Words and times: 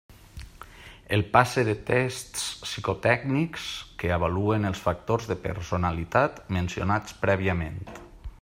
El 1.17 1.23
passe 1.35 1.63
de 1.67 1.75
tests 1.89 2.47
psicotècnics 2.63 3.67
que 4.03 4.11
avaluen 4.17 4.67
els 4.73 4.83
factors 4.89 5.29
de 5.33 5.41
personalitat 5.47 6.45
mencionats 6.61 7.19
prèviament. 7.27 7.83